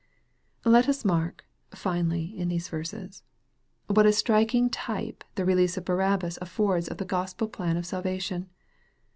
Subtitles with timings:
[0.65, 1.45] Let us mark,
[1.75, 3.21] finally, in these verses,
[3.85, 8.49] what a striking type the release of Barabbas affords of the Gospel plan of salvation.